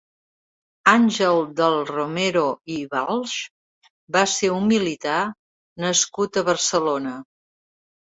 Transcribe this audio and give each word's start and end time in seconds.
Àngel 0.91 1.41
del 1.57 1.75
Romero 1.89 2.45
i 2.75 2.77
Walsh 2.93 3.43
va 4.17 4.23
ser 4.31 4.49
un 4.55 4.65
militar 4.71 5.19
nascut 5.85 6.41
a 6.41 6.45
Barcelona. 6.49 7.13